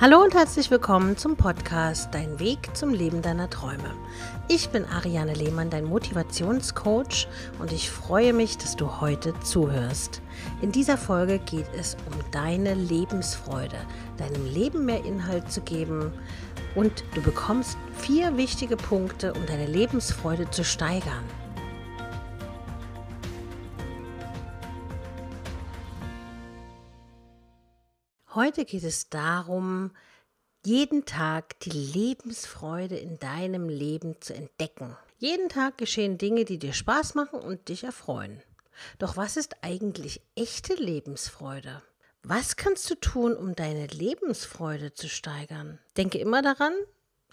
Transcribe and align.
Hallo 0.00 0.20
und 0.20 0.34
herzlich 0.34 0.72
willkommen 0.72 1.16
zum 1.16 1.36
Podcast 1.36 2.12
Dein 2.12 2.40
Weg 2.40 2.76
zum 2.76 2.92
Leben 2.92 3.22
deiner 3.22 3.48
Träume. 3.48 3.94
Ich 4.48 4.70
bin 4.70 4.84
Ariane 4.84 5.34
Lehmann, 5.34 5.70
dein 5.70 5.84
Motivationscoach 5.84 7.28
und 7.60 7.72
ich 7.72 7.88
freue 7.90 8.32
mich, 8.32 8.58
dass 8.58 8.74
du 8.74 9.00
heute 9.00 9.38
zuhörst. 9.38 10.20
In 10.62 10.72
dieser 10.72 10.98
Folge 10.98 11.38
geht 11.38 11.68
es 11.78 11.96
um 12.06 12.18
deine 12.32 12.74
Lebensfreude, 12.74 13.76
deinem 14.16 14.44
Leben 14.52 14.84
mehr 14.84 15.04
Inhalt 15.04 15.52
zu 15.52 15.60
geben 15.60 16.12
und 16.74 17.04
du 17.14 17.22
bekommst 17.22 17.78
vier 17.96 18.36
wichtige 18.36 18.76
Punkte, 18.76 19.32
um 19.32 19.46
deine 19.46 19.66
Lebensfreude 19.66 20.50
zu 20.50 20.64
steigern. 20.64 21.22
Heute 28.34 28.64
geht 28.64 28.82
es 28.82 29.08
darum, 29.10 29.92
jeden 30.66 31.04
Tag 31.04 31.60
die 31.60 31.70
Lebensfreude 31.70 32.96
in 32.96 33.20
deinem 33.20 33.68
Leben 33.68 34.20
zu 34.20 34.34
entdecken. 34.34 34.96
Jeden 35.18 35.48
Tag 35.48 35.78
geschehen 35.78 36.18
Dinge, 36.18 36.44
die 36.44 36.58
dir 36.58 36.72
Spaß 36.72 37.14
machen 37.14 37.38
und 37.38 37.68
dich 37.68 37.84
erfreuen. 37.84 38.42
Doch 38.98 39.16
was 39.16 39.36
ist 39.36 39.54
eigentlich 39.62 40.20
echte 40.34 40.74
Lebensfreude? 40.74 41.80
Was 42.24 42.56
kannst 42.56 42.90
du 42.90 42.96
tun, 42.96 43.36
um 43.36 43.54
deine 43.54 43.86
Lebensfreude 43.86 44.94
zu 44.94 45.08
steigern? 45.08 45.78
Denke 45.96 46.18
immer 46.18 46.42
daran, 46.42 46.74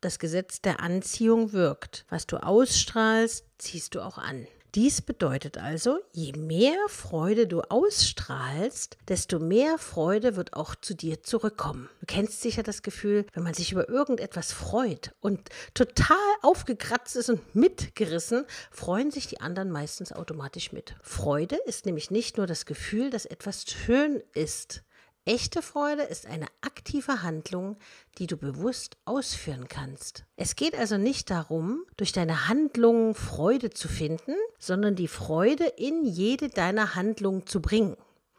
das 0.02 0.20
Gesetz 0.20 0.61
der 0.61 0.81
Anziehung 0.81 1.52
wirkt. 1.52 2.05
Was 2.09 2.27
du 2.27 2.38
ausstrahlst, 2.38 3.44
ziehst 3.58 3.95
du 3.95 4.02
auch 4.02 4.20
an. 4.20 4.45
Dies 4.73 5.02
bedeutet 5.02 5.57
also, 5.57 5.99
je 6.13 6.31
mehr 6.31 6.77
Freude 6.88 7.45
du 7.45 7.59
ausstrahlst, 7.59 8.97
desto 9.09 9.38
mehr 9.38 9.77
Freude 9.77 10.38
wird 10.38 10.53
auch 10.53 10.75
zu 10.75 10.94
dir 10.94 11.23
zurückkommen. 11.23 11.89
Du 11.99 12.05
kennst 12.05 12.41
sicher 12.41 12.63
das 12.63 12.81
Gefühl, 12.81 13.25
wenn 13.34 13.44
man 13.44 13.53
sich 13.53 13.73
über 13.73 13.89
irgendetwas 13.89 14.53
freut 14.53 15.14
und 15.19 15.49
total 15.73 16.16
aufgekratzt 16.42 17.17
ist 17.17 17.30
und 17.30 17.53
mitgerissen, 17.53 18.45
freuen 18.72 19.11
sich 19.11 19.27
die 19.27 19.42
anderen 19.42 19.72
meistens 19.72 20.14
automatisch 20.14 20.72
mit. 20.72 20.95
Freude 21.02 21.58
ist 21.66 21.86
nämlich 21.86 22.09
nicht 22.09 22.38
nur 22.38 22.47
das 22.47 22.66
Gefühl, 22.66 23.09
dass 23.09 23.25
etwas 23.25 23.66
schön 23.66 24.23
ist, 24.33 24.83
Echte 25.25 25.61
Freude 25.61 26.02
ist 26.02 26.25
eine 26.25 26.47
aktive 26.61 27.22
Handlung, 27.22 27.77
die 28.17 28.25
du 28.25 28.38
bewusst 28.38 28.97
ausführen 29.05 29.67
kannst. 29.67 30.25
Es 30.36 30.55
geht 30.55 30.75
also 30.75 30.97
nicht 30.97 31.30
darum, 31.30 31.83
durch 31.95 32.11
deine 32.11 32.47
Handlungen 32.47 33.14
Freude 33.14 33.69
zu 33.69 33.88
finden, 33.88 34.33
sondern 34.58 34.95
die 34.95 35.08
Freude 35.08 35.66
in 35.66 36.05
jede 36.05 36.49
deiner 36.49 36.95
Handlungen 36.95 37.45
zu 37.45 37.61
bringen. 37.61 37.97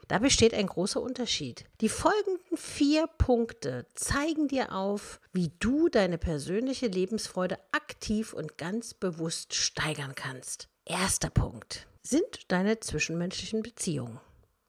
Da 0.09 0.19
besteht 0.19 0.55
ein 0.55 0.67
großer 0.67 1.01
Unterschied. 1.01 1.67
Die 1.81 1.89
folgenden 1.89 2.57
vier 2.57 3.07
Punkte 3.17 3.87
zeigen 3.95 4.49
dir 4.49 4.75
auf, 4.75 5.21
wie 5.33 5.53
du 5.61 5.89
deine 5.89 6.19
persönliche 6.19 6.89
Lebensfreude 6.89 7.59
aktiv 7.71 8.33
und 8.33 8.59
ganz 8.59 8.93
bewusst 8.93 9.55
steigern 9.55 10.17
kannst. 10.17 10.69
Erster 10.85 11.31
Punkt 11.31 11.87
sind 12.03 12.51
deine 12.51 12.81
zwischenmenschlichen 12.81 13.63
Beziehungen. 13.63 14.19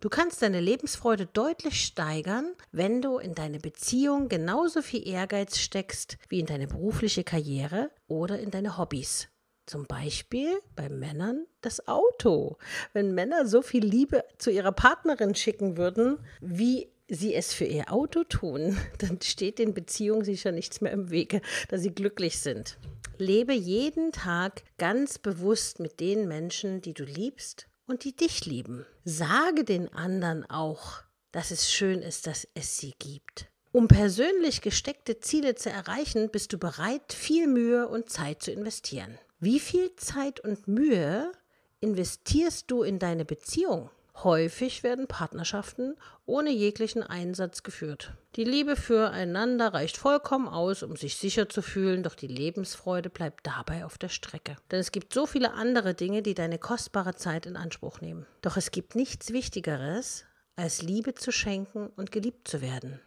Du 0.03 0.09
kannst 0.09 0.41
deine 0.41 0.59
Lebensfreude 0.59 1.27
deutlich 1.27 1.85
steigern, 1.85 2.55
wenn 2.73 3.01
du 3.01 3.19
in 3.19 3.35
deine 3.35 3.59
Beziehung 3.59 4.27
genauso 4.27 4.81
viel 4.81 5.07
Ehrgeiz 5.07 5.59
steckst 5.59 6.17
wie 6.27 6.41
in 6.41 6.45
deine 6.45 6.67
berufliche 6.67 7.23
Karriere 7.23 7.89
oder 8.09 8.37
in 8.37 8.51
deine 8.51 8.77
Hobbys. 8.77 9.29
Zum 9.65 9.85
Beispiel 9.85 10.59
bei 10.75 10.89
Männern 10.89 11.45
das 11.61 11.87
Auto. 11.87 12.57
Wenn 12.91 13.15
Männer 13.15 13.47
so 13.47 13.61
viel 13.61 13.85
Liebe 13.85 14.25
zu 14.39 14.51
ihrer 14.51 14.73
Partnerin 14.73 15.35
schicken 15.35 15.77
würden, 15.77 16.19
wie 16.41 16.89
sie 17.07 17.33
es 17.33 17.53
für 17.53 17.63
ihr 17.63 17.89
Auto 17.89 18.25
tun, 18.25 18.77
dann 18.97 19.21
steht 19.21 19.57
den 19.57 19.73
Beziehungen 19.73 20.25
sicher 20.25 20.51
nichts 20.51 20.81
mehr 20.81 20.91
im 20.91 21.11
Wege, 21.11 21.39
dass 21.69 21.79
sie 21.79 21.95
glücklich 21.95 22.39
sind. 22.39 22.77
Lebe 23.19 23.53
jeden 23.53 24.11
Tag 24.11 24.63
ganz 24.77 25.17
bewusst 25.17 25.79
mit 25.79 26.01
den 26.01 26.27
Menschen, 26.27 26.81
die 26.81 26.93
du 26.93 27.05
liebst 27.05 27.69
und 27.87 28.03
die 28.03 28.15
dich 28.15 28.45
lieben. 28.45 28.85
Sage 29.03 29.63
den 29.63 29.93
anderen 29.93 30.49
auch, 30.49 31.03
dass 31.31 31.51
es 31.51 31.71
schön 31.71 32.01
ist, 32.01 32.27
dass 32.27 32.47
es 32.53 32.77
sie 32.77 32.93
gibt. 32.99 33.47
Um 33.71 33.87
persönlich 33.87 34.61
gesteckte 34.61 35.19
Ziele 35.19 35.55
zu 35.55 35.69
erreichen, 35.69 36.29
bist 36.29 36.53
du 36.53 36.59
bereit, 36.59 37.11
viel 37.11 37.47
Mühe 37.47 37.87
und 37.87 38.09
Zeit 38.09 38.43
zu 38.43 38.51
investieren. 38.51 39.17
Wie 39.39 39.59
viel 39.59 39.95
Zeit 39.95 40.39
und 40.39 40.67
Mühe 40.67 41.31
investierst 41.79 42.69
du 42.69 42.83
in 42.83 42.99
deine 42.99 43.25
Beziehung? 43.25 43.89
Häufig 44.15 44.83
werden 44.83 45.07
Partnerschaften 45.07 45.95
ohne 46.25 46.51
jeglichen 46.51 47.03
Einsatz 47.03 47.63
geführt. 47.63 48.13
Die 48.35 48.43
Liebe 48.43 48.75
füreinander 48.75 49.73
reicht 49.73 49.97
vollkommen 49.97 50.47
aus, 50.47 50.83
um 50.83 50.95
sich 50.95 51.17
sicher 51.17 51.49
zu 51.49 51.61
fühlen, 51.61 52.03
doch 52.03 52.15
die 52.15 52.27
Lebensfreude 52.27 53.09
bleibt 53.09 53.45
dabei 53.45 53.85
auf 53.85 53.97
der 53.97 54.09
Strecke. 54.09 54.55
Denn 54.71 54.79
es 54.79 54.91
gibt 54.91 55.13
so 55.13 55.25
viele 55.25 55.53
andere 55.53 55.93
Dinge, 55.93 56.21
die 56.21 56.35
deine 56.35 56.59
kostbare 56.59 57.15
Zeit 57.15 57.45
in 57.45 57.57
Anspruch 57.57 58.01
nehmen. 58.01 58.25
Doch 58.41 58.55
es 58.55 58.71
gibt 58.71 58.95
nichts 58.95 59.33
Wichtigeres, 59.33 60.25
als 60.55 60.81
Liebe 60.81 61.15
zu 61.15 61.31
schenken 61.31 61.87
und 61.87 62.11
geliebt 62.11 62.47
zu 62.47 62.61
werden. 62.61 62.99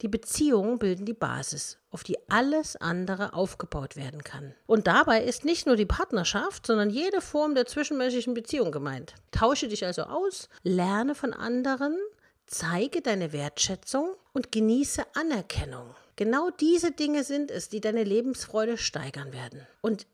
Die 0.00 0.08
Beziehungen 0.08 0.78
bilden 0.78 1.04
die 1.04 1.12
Basis, 1.12 1.78
auf 1.90 2.02
die 2.02 2.16
alles 2.28 2.76
andere 2.76 3.34
aufgebaut 3.34 3.96
werden 3.96 4.24
kann. 4.24 4.54
Und 4.66 4.86
dabei 4.86 5.22
ist 5.22 5.44
nicht 5.44 5.66
nur 5.66 5.76
die 5.76 5.86
Partnerschaft, 5.86 6.66
sondern 6.66 6.90
jede 6.90 7.20
Form 7.20 7.54
der 7.54 7.66
zwischenmenschlichen 7.66 8.34
Beziehung 8.34 8.72
gemeint. 8.72 9.14
Tausche 9.30 9.68
dich 9.68 9.84
also 9.84 10.02
aus, 10.02 10.48
lerne 10.62 11.14
von 11.14 11.32
anderen, 11.32 11.96
zeige 12.46 13.00
deine 13.00 13.32
Wertschätzung 13.32 14.14
und 14.32 14.52
genieße 14.52 15.02
Anerkennung. 15.14 15.94
Genau 16.16 16.50
diese 16.50 16.92
Dinge 16.92 17.24
sind 17.24 17.50
es, 17.50 17.68
die 17.68 17.80
deine 17.80 18.04
Lebensfreude 18.04 18.76
steigern 18.76 19.32
werden. 19.32 19.66
Und 19.80 20.06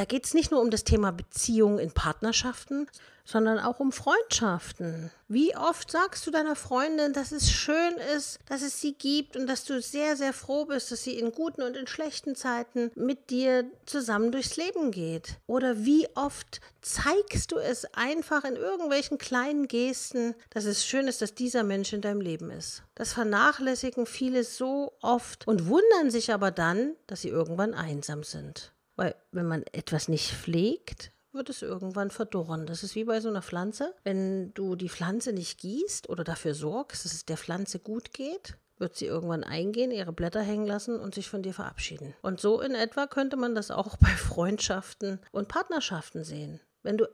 da 0.00 0.06
geht 0.06 0.24
es 0.24 0.32
nicht 0.32 0.50
nur 0.50 0.62
um 0.62 0.70
das 0.70 0.84
Thema 0.84 1.12
Beziehung 1.12 1.78
in 1.78 1.92
Partnerschaften, 1.92 2.86
sondern 3.26 3.58
auch 3.58 3.80
um 3.80 3.92
Freundschaften. 3.92 5.10
Wie 5.28 5.54
oft 5.54 5.90
sagst 5.90 6.26
du 6.26 6.30
deiner 6.30 6.56
Freundin, 6.56 7.12
dass 7.12 7.32
es 7.32 7.50
schön 7.52 7.98
ist, 8.16 8.38
dass 8.46 8.62
es 8.62 8.80
sie 8.80 8.94
gibt 8.94 9.36
und 9.36 9.46
dass 9.46 9.64
du 9.64 9.82
sehr, 9.82 10.16
sehr 10.16 10.32
froh 10.32 10.64
bist, 10.64 10.90
dass 10.90 11.02
sie 11.02 11.18
in 11.18 11.32
guten 11.32 11.60
und 11.60 11.76
in 11.76 11.86
schlechten 11.86 12.34
Zeiten 12.34 12.90
mit 12.94 13.28
dir 13.28 13.70
zusammen 13.84 14.32
durchs 14.32 14.56
Leben 14.56 14.90
geht? 14.90 15.36
Oder 15.46 15.84
wie 15.84 16.08
oft 16.14 16.62
zeigst 16.80 17.52
du 17.52 17.58
es 17.58 17.84
einfach 17.92 18.44
in 18.44 18.56
irgendwelchen 18.56 19.18
kleinen 19.18 19.68
Gesten, 19.68 20.34
dass 20.48 20.64
es 20.64 20.86
schön 20.86 21.08
ist, 21.08 21.20
dass 21.20 21.34
dieser 21.34 21.62
Mensch 21.62 21.92
in 21.92 22.00
deinem 22.00 22.22
Leben 22.22 22.50
ist? 22.50 22.84
Das 22.94 23.12
vernachlässigen 23.12 24.06
viele 24.06 24.44
so 24.44 24.94
oft 25.02 25.46
und 25.46 25.68
wundern 25.68 26.10
sich 26.10 26.32
aber 26.32 26.50
dann, 26.50 26.96
dass 27.06 27.20
sie 27.20 27.28
irgendwann 27.28 27.74
einsam 27.74 28.22
sind. 28.22 28.72
Weil 29.00 29.14
wenn 29.32 29.46
man 29.46 29.62
etwas 29.72 30.08
nicht 30.08 30.30
pflegt, 30.30 31.10
wird 31.32 31.48
es 31.48 31.62
irgendwann 31.62 32.10
verdorren. 32.10 32.66
Das 32.66 32.82
ist 32.82 32.94
wie 32.94 33.04
bei 33.04 33.22
so 33.22 33.30
einer 33.30 33.40
Pflanze. 33.40 33.94
Wenn 34.04 34.52
du 34.52 34.76
die 34.76 34.90
Pflanze 34.90 35.32
nicht 35.32 35.58
gießt 35.58 36.10
oder 36.10 36.22
dafür 36.22 36.52
sorgst, 36.52 37.06
dass 37.06 37.14
es 37.14 37.24
der 37.24 37.38
Pflanze 37.38 37.78
gut 37.78 38.12
geht, 38.12 38.58
wird 38.76 38.96
sie 38.96 39.06
irgendwann 39.06 39.42
eingehen, 39.42 39.90
ihre 39.90 40.12
Blätter 40.12 40.42
hängen 40.42 40.66
lassen 40.66 41.00
und 41.00 41.14
sich 41.14 41.30
von 41.30 41.42
dir 41.42 41.54
verabschieden. 41.54 42.12
Und 42.20 42.40
so 42.40 42.60
in 42.60 42.74
etwa 42.74 43.06
könnte 43.06 43.38
man 43.38 43.54
das 43.54 43.70
auch 43.70 43.96
bei 44.00 44.08
Freundschaften 44.08 45.18
und 45.32 45.48
Partnerschaften 45.48 46.22
sehen. 46.22 46.60
Wenn 46.82 46.98
du 46.98 47.08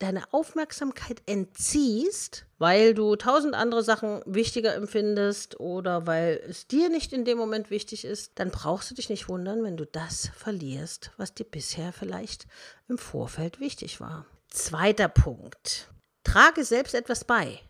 deine 0.00 0.32
Aufmerksamkeit 0.32 1.22
entziehst, 1.26 2.46
weil 2.58 2.94
du 2.94 3.16
tausend 3.16 3.54
andere 3.54 3.84
Sachen 3.84 4.22
wichtiger 4.26 4.74
empfindest 4.74 5.60
oder 5.60 6.06
weil 6.06 6.42
es 6.48 6.66
dir 6.66 6.88
nicht 6.88 7.12
in 7.12 7.24
dem 7.24 7.38
Moment 7.38 7.70
wichtig 7.70 8.04
ist, 8.04 8.32
dann 8.36 8.50
brauchst 8.50 8.90
du 8.90 8.94
dich 8.94 9.08
nicht 9.08 9.28
wundern, 9.28 9.62
wenn 9.62 9.76
du 9.76 9.86
das 9.86 10.30
verlierst, 10.34 11.12
was 11.16 11.34
dir 11.34 11.44
bisher 11.44 11.92
vielleicht 11.92 12.46
im 12.88 12.98
Vorfeld 12.98 13.60
wichtig 13.60 14.00
war. 14.00 14.26
Zweiter 14.48 15.08
Punkt. 15.08 15.90
Trage 16.24 16.64
selbst 16.64 16.94
etwas 16.94 17.24
bei. 17.24 17.60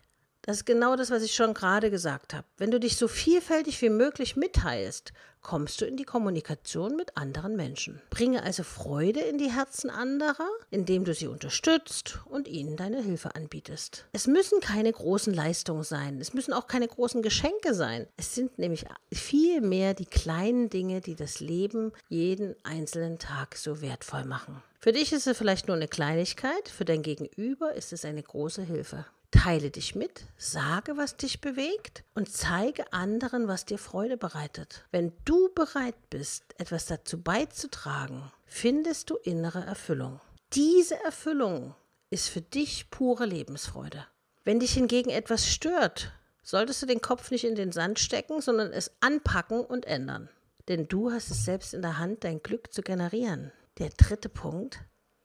Das 0.43 0.57
ist 0.57 0.65
genau 0.65 0.95
das, 0.95 1.11
was 1.11 1.21
ich 1.21 1.35
schon 1.35 1.53
gerade 1.53 1.91
gesagt 1.91 2.33
habe. 2.33 2.47
Wenn 2.57 2.71
du 2.71 2.79
dich 2.79 2.97
so 2.97 3.07
vielfältig 3.07 3.79
wie 3.81 3.89
möglich 3.89 4.35
mitteilst, 4.35 5.13
kommst 5.41 5.81
du 5.81 5.85
in 5.85 5.97
die 5.97 6.03
Kommunikation 6.03 6.95
mit 6.95 7.15
anderen 7.15 7.55
Menschen. 7.55 8.01
Bringe 8.09 8.41
also 8.43 8.63
Freude 8.63 9.19
in 9.19 9.37
die 9.37 9.51
Herzen 9.51 9.89
anderer, 9.89 10.49
indem 10.69 11.05
du 11.05 11.13
sie 11.13 11.27
unterstützt 11.27 12.19
und 12.25 12.47
ihnen 12.47 12.75
deine 12.75 13.01
Hilfe 13.01 13.35
anbietest. 13.35 14.05
Es 14.13 14.27
müssen 14.27 14.61
keine 14.61 14.91
großen 14.91 15.33
Leistungen 15.33 15.83
sein, 15.83 16.19
es 16.19 16.33
müssen 16.33 16.53
auch 16.53 16.67
keine 16.67 16.87
großen 16.87 17.21
Geschenke 17.21 17.73
sein. 17.73 18.07
Es 18.17 18.33
sind 18.33 18.57
nämlich 18.57 18.85
viel 19.11 19.61
mehr 19.61 19.93
die 19.93 20.05
kleinen 20.05 20.69
Dinge, 20.69 21.01
die 21.01 21.15
das 21.15 21.39
Leben 21.39 21.91
jeden 22.09 22.55
einzelnen 22.63 23.19
Tag 23.19 23.55
so 23.55 23.81
wertvoll 23.81 24.25
machen. 24.25 24.61
Für 24.79 24.91
dich 24.91 25.13
ist 25.13 25.27
es 25.27 25.37
vielleicht 25.37 25.67
nur 25.67 25.75
eine 25.75 25.87
Kleinigkeit, 25.87 26.67
für 26.67 26.85
dein 26.85 27.03
Gegenüber 27.03 27.73
ist 27.73 27.93
es 27.93 28.05
eine 28.05 28.23
große 28.23 28.63
Hilfe. 28.63 29.05
Teile 29.31 29.71
dich 29.71 29.95
mit, 29.95 30.25
sage, 30.37 30.97
was 30.97 31.17
dich 31.17 31.41
bewegt 31.41 32.03
und 32.13 32.31
zeige 32.31 32.91
anderen, 32.93 33.47
was 33.47 33.65
dir 33.65 33.77
Freude 33.79 34.17
bereitet. 34.17 34.85
Wenn 34.91 35.13
du 35.25 35.49
bereit 35.55 35.95
bist, 36.09 36.43
etwas 36.59 36.85
dazu 36.85 37.21
beizutragen, 37.21 38.31
findest 38.45 39.09
du 39.09 39.15
innere 39.15 39.65
Erfüllung. 39.65 40.19
Diese 40.53 41.01
Erfüllung 41.03 41.73
ist 42.09 42.27
für 42.27 42.41
dich 42.41 42.91
pure 42.91 43.25
Lebensfreude. 43.25 44.05
Wenn 44.43 44.59
dich 44.59 44.73
hingegen 44.73 45.09
etwas 45.09 45.47
stört, 45.47 46.11
solltest 46.43 46.81
du 46.81 46.85
den 46.85 47.01
Kopf 47.01 47.31
nicht 47.31 47.45
in 47.45 47.55
den 47.55 47.71
Sand 47.71 47.99
stecken, 47.99 48.41
sondern 48.41 48.73
es 48.73 48.91
anpacken 48.99 49.61
und 49.63 49.85
ändern. 49.85 50.29
Denn 50.67 50.87
du 50.87 51.11
hast 51.11 51.31
es 51.31 51.45
selbst 51.45 51.73
in 51.73 51.81
der 51.81 51.97
Hand, 51.97 52.23
dein 52.23 52.43
Glück 52.43 52.73
zu 52.73 52.81
generieren. 52.81 53.51
Der 53.77 53.89
dritte 53.89 54.29
Punkt, 54.29 54.79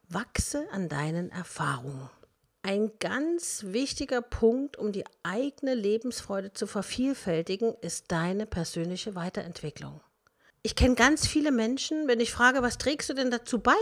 wachse 0.08 0.66
an 0.70 0.88
deinen 0.88 1.30
Erfahrungen. 1.30 2.08
Ein 2.66 2.90
ganz 2.98 3.62
wichtiger 3.68 4.20
Punkt, 4.20 4.76
um 4.76 4.90
die 4.90 5.04
eigene 5.22 5.72
Lebensfreude 5.76 6.52
zu 6.52 6.66
vervielfältigen, 6.66 7.76
ist 7.80 8.10
deine 8.10 8.44
persönliche 8.44 9.14
Weiterentwicklung. 9.14 10.00
Ich 10.62 10.74
kenne 10.74 10.96
ganz 10.96 11.28
viele 11.28 11.52
Menschen, 11.52 12.08
wenn 12.08 12.18
ich 12.18 12.32
frage, 12.32 12.62
was 12.62 12.76
trägst 12.76 13.08
du 13.08 13.14
denn 13.14 13.30
dazu 13.30 13.60
bei 13.60 13.76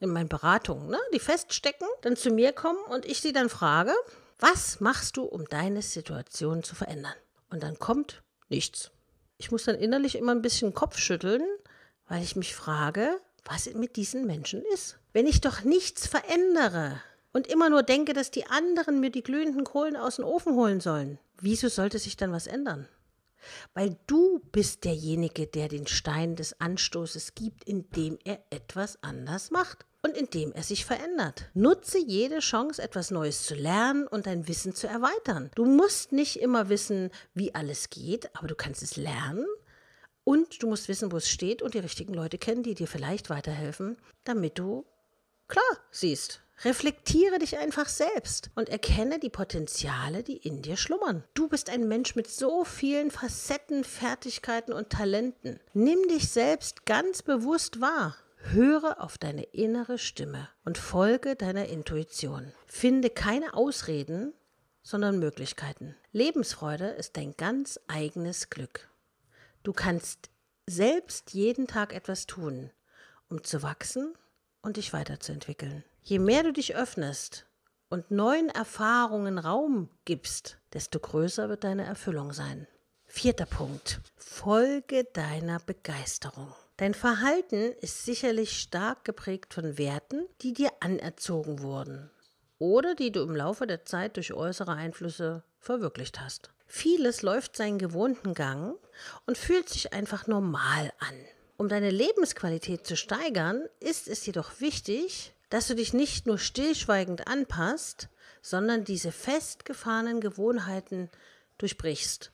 in 0.00 0.08
meinen 0.08 0.30
Beratungen, 0.30 0.88
ne? 0.88 0.98
die 1.12 1.18
feststecken, 1.18 1.86
dann 2.00 2.16
zu 2.16 2.30
mir 2.30 2.54
kommen 2.54 2.82
und 2.88 3.04
ich 3.04 3.20
sie 3.20 3.34
dann 3.34 3.50
frage, 3.50 3.92
was 4.38 4.80
machst 4.80 5.18
du, 5.18 5.24
um 5.24 5.44
deine 5.44 5.82
Situation 5.82 6.62
zu 6.62 6.74
verändern? 6.74 7.12
Und 7.50 7.62
dann 7.62 7.78
kommt 7.78 8.22
nichts. 8.48 8.92
Ich 9.36 9.50
muss 9.50 9.64
dann 9.64 9.76
innerlich 9.76 10.14
immer 10.14 10.32
ein 10.32 10.40
bisschen 10.40 10.72
Kopf 10.72 10.96
schütteln, 10.96 11.42
weil 12.08 12.22
ich 12.22 12.34
mich 12.34 12.54
frage, 12.54 13.20
was 13.44 13.70
mit 13.74 13.96
diesen 13.96 14.24
Menschen 14.24 14.62
ist. 14.72 14.96
Wenn 15.12 15.26
ich 15.26 15.42
doch 15.42 15.64
nichts 15.64 16.06
verändere 16.06 16.98
und 17.32 17.46
immer 17.46 17.70
nur 17.70 17.82
denke, 17.82 18.12
dass 18.12 18.30
die 18.30 18.46
anderen 18.46 19.00
mir 19.00 19.10
die 19.10 19.22
glühenden 19.22 19.64
Kohlen 19.64 19.96
aus 19.96 20.16
dem 20.16 20.24
Ofen 20.24 20.54
holen 20.54 20.80
sollen, 20.80 21.18
wieso 21.40 21.68
sollte 21.68 21.98
sich 21.98 22.16
dann 22.16 22.32
was 22.32 22.46
ändern? 22.46 22.88
Weil 23.74 23.96
du 24.06 24.40
bist 24.52 24.84
derjenige, 24.84 25.46
der 25.46 25.68
den 25.68 25.86
Stein 25.86 26.36
des 26.36 26.60
Anstoßes 26.60 27.34
gibt, 27.34 27.64
indem 27.64 28.18
er 28.24 28.38
etwas 28.50 29.02
anders 29.02 29.50
macht 29.50 29.84
und 30.02 30.16
indem 30.16 30.52
er 30.52 30.62
sich 30.62 30.84
verändert. 30.84 31.50
Nutze 31.54 31.98
jede 31.98 32.40
Chance, 32.40 32.82
etwas 32.82 33.10
Neues 33.10 33.44
zu 33.44 33.54
lernen 33.54 34.06
und 34.06 34.26
dein 34.26 34.48
Wissen 34.48 34.74
zu 34.74 34.86
erweitern. 34.86 35.50
Du 35.54 35.64
musst 35.64 36.12
nicht 36.12 36.40
immer 36.40 36.68
wissen, 36.68 37.10
wie 37.34 37.54
alles 37.54 37.90
geht, 37.90 38.34
aber 38.36 38.48
du 38.48 38.54
kannst 38.54 38.82
es 38.82 38.96
lernen 38.96 39.46
und 40.24 40.62
du 40.62 40.68
musst 40.68 40.88
wissen, 40.88 41.12
wo 41.12 41.16
es 41.16 41.28
steht 41.28 41.62
und 41.62 41.74
die 41.74 41.80
richtigen 41.80 42.14
Leute 42.14 42.38
kennen, 42.38 42.62
die 42.62 42.74
dir 42.74 42.88
vielleicht 42.88 43.30
weiterhelfen, 43.30 43.96
damit 44.24 44.58
du 44.58 44.84
klar 45.48 45.64
siehst. 45.90 46.40
Reflektiere 46.64 47.40
dich 47.40 47.58
einfach 47.58 47.88
selbst 47.88 48.50
und 48.54 48.68
erkenne 48.68 49.18
die 49.18 49.30
Potenziale, 49.30 50.22
die 50.22 50.36
in 50.36 50.62
dir 50.62 50.76
schlummern. 50.76 51.24
Du 51.34 51.48
bist 51.48 51.68
ein 51.68 51.88
Mensch 51.88 52.14
mit 52.14 52.28
so 52.28 52.64
vielen 52.64 53.10
Facetten, 53.10 53.82
Fertigkeiten 53.82 54.72
und 54.72 54.90
Talenten. 54.90 55.58
Nimm 55.72 56.06
dich 56.08 56.28
selbst 56.28 56.86
ganz 56.86 57.22
bewusst 57.22 57.80
wahr. 57.80 58.16
Höre 58.50 59.00
auf 59.00 59.18
deine 59.18 59.42
innere 59.44 59.98
Stimme 59.98 60.48
und 60.64 60.78
folge 60.78 61.34
deiner 61.34 61.66
Intuition. 61.66 62.52
Finde 62.66 63.10
keine 63.10 63.54
Ausreden, 63.54 64.32
sondern 64.82 65.18
Möglichkeiten. 65.18 65.96
Lebensfreude 66.12 66.88
ist 66.88 67.16
dein 67.16 67.36
ganz 67.36 67.80
eigenes 67.88 68.50
Glück. 68.50 68.88
Du 69.64 69.72
kannst 69.72 70.30
selbst 70.66 71.34
jeden 71.34 71.66
Tag 71.66 71.92
etwas 71.92 72.26
tun, 72.26 72.70
um 73.28 73.42
zu 73.42 73.62
wachsen 73.62 74.14
und 74.60 74.76
dich 74.76 74.92
weiterzuentwickeln. 74.92 75.84
Je 76.02 76.18
mehr 76.18 76.42
du 76.42 76.52
dich 76.52 76.74
öffnest 76.74 77.46
und 77.88 78.10
neuen 78.10 78.48
Erfahrungen 78.48 79.38
Raum 79.38 79.88
gibst, 80.04 80.58
desto 80.72 80.98
größer 80.98 81.48
wird 81.48 81.64
deine 81.64 81.84
Erfüllung 81.84 82.32
sein. 82.32 82.66
Vierter 83.06 83.46
Punkt. 83.46 84.00
Folge 84.16 85.04
deiner 85.04 85.60
Begeisterung. 85.60 86.52
Dein 86.76 86.94
Verhalten 86.94 87.72
ist 87.80 88.04
sicherlich 88.04 88.58
stark 88.60 89.04
geprägt 89.04 89.54
von 89.54 89.78
Werten, 89.78 90.26
die 90.40 90.52
dir 90.52 90.70
anerzogen 90.80 91.62
wurden 91.62 92.10
oder 92.62 92.94
die 92.94 93.10
du 93.10 93.22
im 93.22 93.34
Laufe 93.34 93.66
der 93.66 93.84
Zeit 93.84 94.16
durch 94.16 94.32
äußere 94.32 94.72
Einflüsse 94.72 95.42
verwirklicht 95.58 96.20
hast. 96.20 96.50
Vieles 96.66 97.22
läuft 97.22 97.56
seinen 97.56 97.78
gewohnten 97.78 98.34
Gang 98.34 98.76
und 99.26 99.36
fühlt 99.36 99.68
sich 99.68 99.92
einfach 99.92 100.28
normal 100.28 100.92
an. 101.00 101.14
Um 101.56 101.68
deine 101.68 101.90
Lebensqualität 101.90 102.86
zu 102.86 102.96
steigern, 102.96 103.64
ist 103.80 104.06
es 104.06 104.24
jedoch 104.26 104.60
wichtig, 104.60 105.34
dass 105.52 105.66
du 105.66 105.74
dich 105.74 105.92
nicht 105.92 106.26
nur 106.26 106.38
stillschweigend 106.38 107.28
anpasst, 107.28 108.08
sondern 108.40 108.84
diese 108.84 109.12
festgefahrenen 109.12 110.22
Gewohnheiten 110.22 111.10
durchbrichst. 111.58 112.32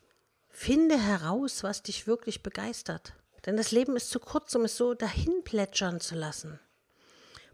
Finde 0.49 0.97
heraus, 0.97 1.65
was 1.65 1.83
dich 1.83 2.07
wirklich 2.07 2.45
begeistert. 2.45 3.15
Denn 3.45 3.57
das 3.57 3.73
Leben 3.73 3.97
ist 3.97 4.11
zu 4.11 4.21
kurz, 4.21 4.55
um 4.55 4.65
es 4.67 4.77
so 4.77 4.95
dahin 4.95 5.43
plätschern 5.43 5.99
zu 5.99 6.15
lassen. 6.15 6.61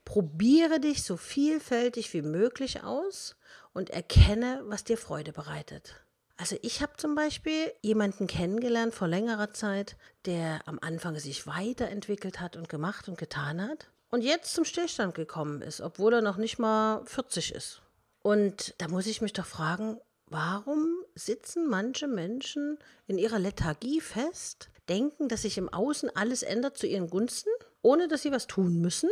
Probiere 0.04 0.80
dich 0.80 1.02
so 1.02 1.16
vielfältig 1.16 2.12
wie 2.12 2.20
möglich 2.20 2.82
aus 2.82 3.34
und 3.72 3.88
erkenne, 3.88 4.60
was 4.66 4.84
dir 4.84 4.98
Freude 4.98 5.32
bereitet. 5.32 5.94
Also 6.36 6.58
ich 6.60 6.82
habe 6.82 6.98
zum 6.98 7.14
Beispiel 7.14 7.72
jemanden 7.80 8.26
kennengelernt 8.26 8.94
vor 8.94 9.08
längerer 9.08 9.54
Zeit, 9.54 9.96
der 10.26 10.60
am 10.68 10.78
Anfang 10.82 11.18
sich 11.18 11.46
weiterentwickelt 11.46 12.38
hat 12.38 12.54
und 12.54 12.68
gemacht 12.68 13.08
und 13.08 13.16
getan 13.16 13.66
hat 13.66 13.88
und 14.14 14.22
jetzt 14.22 14.54
zum 14.54 14.64
Stillstand 14.64 15.16
gekommen 15.16 15.60
ist, 15.60 15.80
obwohl 15.80 16.14
er 16.14 16.22
noch 16.22 16.36
nicht 16.36 16.60
mal 16.60 17.04
40 17.04 17.52
ist. 17.52 17.82
Und 18.22 18.72
da 18.78 18.86
muss 18.86 19.08
ich 19.08 19.20
mich 19.20 19.32
doch 19.32 19.44
fragen, 19.44 19.98
warum 20.26 20.86
sitzen 21.16 21.68
manche 21.68 22.06
Menschen 22.06 22.78
in 23.08 23.18
ihrer 23.18 23.40
Lethargie 23.40 24.00
fest, 24.00 24.68
denken, 24.88 25.28
dass 25.28 25.42
sich 25.42 25.58
im 25.58 25.68
Außen 25.68 26.14
alles 26.14 26.44
ändert 26.44 26.78
zu 26.78 26.86
ihren 26.86 27.10
Gunsten, 27.10 27.50
ohne 27.82 28.06
dass 28.06 28.22
sie 28.22 28.30
was 28.30 28.46
tun 28.46 28.80
müssen 28.80 29.10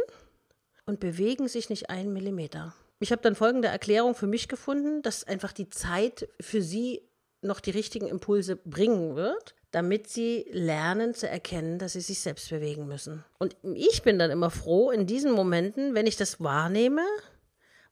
und 0.86 1.00
bewegen 1.00 1.48
sich 1.48 1.68
nicht 1.68 1.90
einen 1.90 2.12
Millimeter. 2.12 2.72
Ich 3.00 3.10
habe 3.10 3.22
dann 3.22 3.34
folgende 3.34 3.66
Erklärung 3.66 4.14
für 4.14 4.28
mich 4.28 4.46
gefunden, 4.46 5.02
dass 5.02 5.24
einfach 5.24 5.50
die 5.50 5.68
Zeit 5.68 6.28
für 6.40 6.62
sie 6.62 7.02
noch 7.42 7.60
die 7.60 7.70
richtigen 7.70 8.06
Impulse 8.06 8.56
bringen 8.56 9.16
wird, 9.16 9.54
damit 9.70 10.08
sie 10.08 10.46
lernen 10.50 11.14
zu 11.14 11.28
erkennen, 11.28 11.78
dass 11.78 11.94
sie 11.94 12.00
sich 12.00 12.20
selbst 12.20 12.50
bewegen 12.50 12.86
müssen. 12.86 13.24
Und 13.38 13.56
ich 13.62 14.02
bin 14.02 14.18
dann 14.18 14.30
immer 14.30 14.50
froh 14.50 14.90
in 14.90 15.06
diesen 15.06 15.32
Momenten, 15.32 15.94
wenn 15.94 16.06
ich 16.06 16.16
das 16.16 16.40
wahrnehme, 16.40 17.02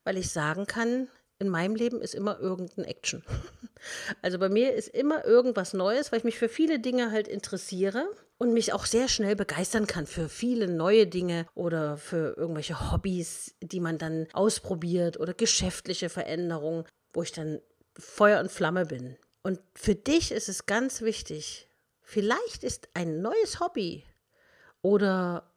weil 0.05 0.17
ich 0.17 0.31
sagen 0.31 0.67
kann, 0.67 1.08
in 1.38 1.49
meinem 1.49 1.75
Leben 1.75 2.02
ist 2.02 2.14
immer 2.14 2.38
irgendein 2.38 2.85
Action. 2.85 3.25
Also 4.20 4.38
bei 4.38 4.50
mir 4.50 4.75
ist 4.75 4.88
immer 4.88 5.25
irgendwas 5.25 5.73
Neues, 5.73 6.12
weil 6.12 6.19
ich 6.19 6.25
mich 6.25 6.38
für 6.38 6.50
viele 6.50 6.81
Dinge 6.81 7.12
halt 7.12 7.26
interessiere 7.26 8.05
und 8.37 8.52
mich 8.52 8.75
auch 8.75 8.85
sehr 8.85 9.08
schnell 9.08 9.37
begeistern 9.37 9.87
kann 9.87 10.06
für 10.06 10.29
viele 10.29 10.69
neue 10.69 11.06
Dinge 11.06 11.47
oder 11.55 11.97
für 11.97 12.37
irgendwelche 12.37 12.93
Hobbys, 12.93 13.55
die 13.62 13.81
man 13.81 13.97
dann 13.97 14.26
ausprobiert 14.35 15.19
oder 15.19 15.32
geschäftliche 15.32 16.11
Veränderungen, 16.11 16.85
wo 17.14 17.23
ich 17.23 17.32
dann 17.32 17.62
Feuer 17.99 18.41
und 18.41 18.50
Flamme 18.50 18.85
bin. 18.85 19.17
Und 19.42 19.60
für 19.75 19.94
dich 19.94 20.32
ist 20.32 20.48
es 20.48 20.66
ganz 20.66 21.00
wichtig, 21.00 21.69
vielleicht 22.02 22.62
ist 22.64 22.88
ein 22.94 23.23
neues 23.23 23.61
Hobby 23.61 24.04
oder 24.82 25.50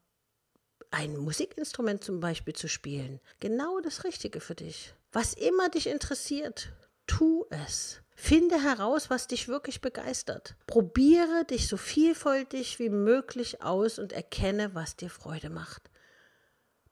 ein 0.92 1.18
Musikinstrument 1.18 2.04
zum 2.04 2.20
Beispiel 2.20 2.54
zu 2.54 2.70
spielen 2.70 3.20
genau 3.40 3.80
das 3.82 4.04
Richtige 4.04 4.40
für 4.40 4.56
dich. 4.56 4.94
Was 5.12 5.34
immer 5.34 5.70
dich 5.70 5.88
interessiert, 5.88 6.72
tu 7.08 7.46
es. 7.50 8.00
Finde 8.16 8.62
heraus, 8.62 9.10
was 9.10 9.28
dich 9.28 9.48
wirklich 9.48 9.82
begeistert. 9.82 10.56
Probiere 10.68 11.46
dich 11.46 11.68
so 11.68 11.78
vielfältig 11.78 12.78
wie 12.80 12.90
möglich 12.90 13.64
aus 13.64 13.98
und 13.98 14.14
erkenne, 14.14 14.76
was 14.76 14.96
dir 14.96 15.10
Freude 15.10 15.50
macht. 15.50 15.90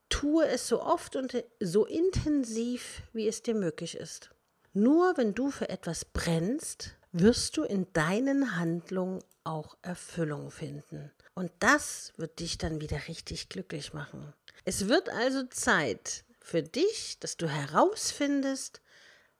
Tue 0.09 0.45
es 0.47 0.67
so 0.67 0.81
oft 0.81 1.15
und 1.15 1.43
so 1.59 1.85
intensiv, 1.85 3.03
wie 3.13 3.27
es 3.27 3.43
dir 3.43 3.53
möglich 3.53 3.95
ist. 3.95 4.31
Nur 4.73 5.17
wenn 5.17 5.33
du 5.33 5.51
für 5.51 5.69
etwas 5.69 6.05
brennst, 6.05 6.95
wirst 7.11 7.57
du 7.57 7.63
in 7.63 7.91
deinen 7.93 8.55
Handlungen 8.55 9.21
auch 9.43 9.77
Erfüllung 9.81 10.51
finden. 10.51 11.11
Und 11.33 11.51
das 11.59 12.13
wird 12.17 12.39
dich 12.39 12.57
dann 12.57 12.79
wieder 12.79 13.07
richtig 13.07 13.49
glücklich 13.49 13.93
machen. 13.93 14.33
Es 14.63 14.87
wird 14.87 15.09
also 15.09 15.43
Zeit 15.43 16.23
für 16.39 16.63
dich, 16.63 17.19
dass 17.19 17.37
du 17.37 17.47
herausfindest, 17.47 18.81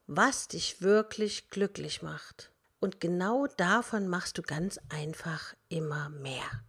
was 0.07 0.47
dich 0.47 0.81
wirklich 0.81 1.49
glücklich 1.49 2.01
macht. 2.01 2.51
Und 2.79 2.99
genau 2.99 3.47
davon 3.47 4.07
machst 4.07 4.37
du 4.37 4.41
ganz 4.41 4.79
einfach 4.89 5.53
immer 5.69 6.09
mehr. 6.09 6.63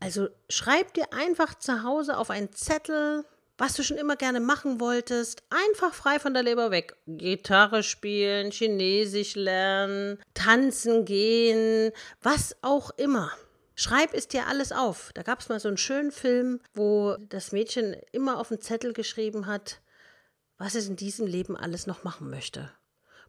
Also 0.00 0.28
schreib 0.48 0.94
dir 0.94 1.12
einfach 1.12 1.54
zu 1.54 1.82
Hause 1.82 2.16
auf 2.16 2.30
einen 2.30 2.52
Zettel 2.52 3.24
was 3.58 3.74
du 3.74 3.82
schon 3.82 3.98
immer 3.98 4.16
gerne 4.16 4.40
machen 4.40 4.80
wolltest, 4.80 5.42
einfach 5.50 5.92
frei 5.92 6.20
von 6.20 6.32
der 6.32 6.44
Leber 6.44 6.70
weg. 6.70 6.96
Gitarre 7.06 7.82
spielen, 7.82 8.52
Chinesisch 8.52 9.34
lernen, 9.34 10.18
tanzen 10.32 11.04
gehen, 11.04 11.92
was 12.22 12.56
auch 12.62 12.90
immer. 12.90 13.32
Schreib 13.74 14.14
es 14.14 14.28
dir 14.28 14.46
alles 14.46 14.72
auf. 14.72 15.10
Da 15.14 15.22
gab 15.22 15.40
es 15.40 15.48
mal 15.48 15.60
so 15.60 15.68
einen 15.68 15.76
schönen 15.76 16.12
Film, 16.12 16.60
wo 16.74 17.16
das 17.28 17.52
Mädchen 17.52 17.96
immer 18.12 18.38
auf 18.38 18.48
den 18.48 18.60
Zettel 18.60 18.92
geschrieben 18.92 19.46
hat, 19.46 19.80
was 20.56 20.74
es 20.74 20.88
in 20.88 20.96
diesem 20.96 21.26
Leben 21.26 21.56
alles 21.56 21.86
noch 21.86 22.04
machen 22.04 22.30
möchte. 22.30 22.70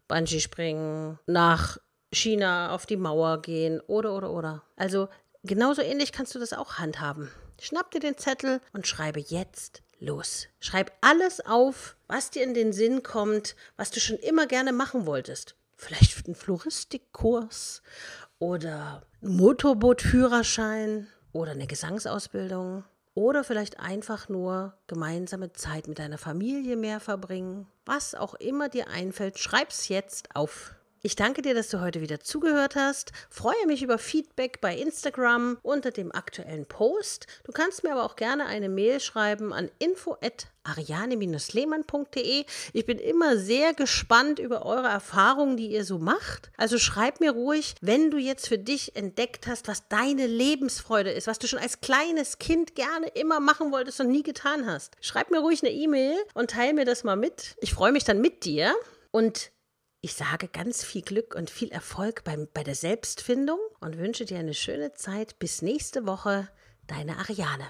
Bungee 0.08 0.40
springen, 0.40 1.18
nach 1.26 1.78
China 2.12 2.72
auf 2.72 2.86
die 2.86 2.96
Mauer 2.96 3.42
gehen 3.42 3.80
oder 3.86 4.16
oder 4.16 4.32
oder. 4.32 4.62
Also 4.76 5.08
genauso 5.44 5.82
ähnlich 5.82 6.12
kannst 6.12 6.34
du 6.34 6.38
das 6.38 6.52
auch 6.52 6.74
handhaben. 6.74 7.30
Schnapp 7.60 7.90
dir 7.90 8.00
den 8.00 8.18
Zettel 8.18 8.60
und 8.72 8.86
schreibe 8.86 9.20
jetzt 9.20 9.82
los. 10.00 10.48
Schreib 10.58 10.92
alles 11.00 11.44
auf, 11.44 11.96
was 12.08 12.30
dir 12.30 12.42
in 12.42 12.54
den 12.54 12.72
Sinn 12.72 13.02
kommt, 13.02 13.54
was 13.76 13.90
du 13.90 14.00
schon 14.00 14.16
immer 14.16 14.46
gerne 14.46 14.72
machen 14.72 15.06
wolltest. 15.06 15.54
vielleicht 15.76 16.26
einen 16.26 16.34
Floristikkurs 16.34 17.82
oder 18.38 19.02
einen 19.22 19.36
Motorbootführerschein 19.36 21.06
oder 21.32 21.52
eine 21.52 21.66
Gesangsausbildung 21.66 22.84
oder 23.14 23.44
vielleicht 23.44 23.80
einfach 23.80 24.28
nur 24.28 24.74
gemeinsame 24.86 25.52
Zeit 25.52 25.88
mit 25.88 25.98
deiner 25.98 26.18
Familie 26.18 26.76
mehr 26.76 27.00
verbringen. 27.00 27.66
Was 27.86 28.14
auch 28.14 28.34
immer 28.34 28.68
dir 28.68 28.88
einfällt, 28.88 29.38
schreib's 29.38 29.88
jetzt 29.88 30.34
auf. 30.36 30.74
Ich 31.02 31.16
danke 31.16 31.40
dir, 31.40 31.54
dass 31.54 31.70
du 31.70 31.80
heute 31.80 32.02
wieder 32.02 32.20
zugehört 32.20 32.76
hast. 32.76 33.12
Freue 33.30 33.66
mich 33.66 33.82
über 33.82 33.96
Feedback 33.96 34.60
bei 34.60 34.76
Instagram 34.76 35.56
unter 35.62 35.92
dem 35.92 36.14
aktuellen 36.14 36.66
Post. 36.66 37.26
Du 37.44 37.52
kannst 37.52 37.82
mir 37.82 37.92
aber 37.92 38.04
auch 38.04 38.16
gerne 38.16 38.44
eine 38.44 38.68
Mail 38.68 39.00
schreiben 39.00 39.54
an 39.54 39.70
info@ariane-lehmann.de. 39.78 42.44
Ich 42.74 42.84
bin 42.84 42.98
immer 42.98 43.38
sehr 43.38 43.72
gespannt 43.72 44.40
über 44.40 44.66
eure 44.66 44.88
Erfahrungen, 44.88 45.56
die 45.56 45.68
ihr 45.68 45.86
so 45.86 45.98
macht. 45.98 46.50
Also 46.58 46.78
schreib 46.78 47.20
mir 47.20 47.32
ruhig, 47.32 47.76
wenn 47.80 48.10
du 48.10 48.18
jetzt 48.18 48.46
für 48.46 48.58
dich 48.58 48.94
entdeckt 48.94 49.46
hast, 49.46 49.68
was 49.68 49.88
deine 49.88 50.26
Lebensfreude 50.26 51.12
ist, 51.12 51.26
was 51.26 51.38
du 51.38 51.48
schon 51.48 51.60
als 51.60 51.80
kleines 51.80 52.38
Kind 52.38 52.74
gerne 52.74 53.08
immer 53.14 53.40
machen 53.40 53.72
wolltest 53.72 54.00
und 54.00 54.10
nie 54.10 54.22
getan 54.22 54.66
hast. 54.66 54.96
Schreib 55.00 55.30
mir 55.30 55.40
ruhig 55.40 55.62
eine 55.62 55.72
E-Mail 55.72 56.18
und 56.34 56.50
teile 56.50 56.74
mir 56.74 56.84
das 56.84 57.04
mal 57.04 57.16
mit. 57.16 57.56
Ich 57.62 57.72
freue 57.72 57.92
mich 57.92 58.04
dann 58.04 58.20
mit 58.20 58.44
dir 58.44 58.74
und 59.12 59.50
ich 60.02 60.14
sage 60.14 60.48
ganz 60.48 60.82
viel 60.82 61.02
Glück 61.02 61.34
und 61.34 61.50
viel 61.50 61.70
Erfolg 61.70 62.24
beim, 62.24 62.48
bei 62.54 62.62
der 62.62 62.74
Selbstfindung 62.74 63.58
und 63.80 63.98
wünsche 63.98 64.24
dir 64.24 64.38
eine 64.38 64.54
schöne 64.54 64.94
Zeit. 64.94 65.38
Bis 65.38 65.60
nächste 65.60 66.06
Woche, 66.06 66.48
deine 66.86 67.18
Ariane. 67.18 67.68